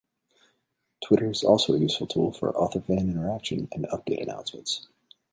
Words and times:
Twitter 1.05 1.29
is 1.29 1.43
also 1.43 1.75
a 1.75 1.77
useful 1.77 2.07
tool 2.07 2.31
for 2.33 2.57
author-fan 2.57 2.97
interaction 2.97 3.67
and 3.73 3.85
update 3.89 4.23
announcements. 4.23 4.87